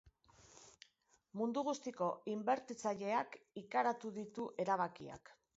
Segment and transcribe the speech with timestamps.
[1.41, 5.35] Mundu guztiko inbertitzaileak ikaratu ditu erabakiak.